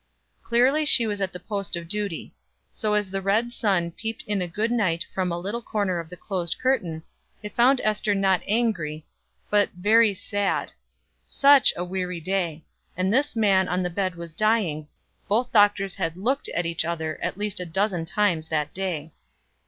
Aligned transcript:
Clearly 0.41 0.83
she 0.83 1.05
was 1.05 1.21
at 1.21 1.31
the 1.31 1.39
post 1.39 1.75
of 1.75 1.87
duty. 1.87 2.33
So 2.73 2.95
as 2.95 3.11
the 3.11 3.21
red 3.21 3.53
sun 3.53 3.91
peeped 3.91 4.23
in 4.23 4.41
a 4.41 4.47
good 4.47 4.71
night 4.71 5.05
from 5.13 5.31
a 5.31 5.37
little 5.37 5.61
corner 5.61 5.99
of 5.99 6.09
the 6.09 6.17
closed 6.17 6.57
curtain, 6.57 7.03
it 7.43 7.53
found 7.55 7.79
Ester 7.83 8.15
not 8.15 8.41
angry, 8.47 9.05
but 9.51 9.69
very 9.73 10.15
sad. 10.15 10.71
Such 11.23 11.71
a 11.77 11.83
weary 11.83 12.19
day! 12.19 12.63
And 12.97 13.13
this 13.13 13.35
man 13.35 13.69
on 13.69 13.83
the 13.83 13.91
bed 13.91 14.15
was 14.15 14.33
dying; 14.33 14.87
both 15.27 15.51
doctors 15.53 15.93
had 15.93 16.17
looked 16.17 16.47
that 16.47 16.57
at 16.57 16.65
each 16.65 16.83
other 16.83 17.19
at 17.21 17.37
least 17.37 17.59
a 17.59 17.65
dozen 17.67 18.03
times 18.05 18.47
that 18.47 18.73
day. 18.73 19.11